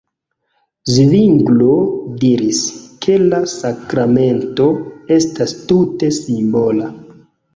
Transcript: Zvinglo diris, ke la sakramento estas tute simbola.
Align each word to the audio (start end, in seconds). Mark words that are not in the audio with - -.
Zvinglo 0.93 1.67
diris, 2.23 2.61
ke 3.05 3.17
la 3.33 3.41
sakramento 3.51 4.67
estas 5.19 5.53
tute 5.73 6.11
simbola. 6.19 6.91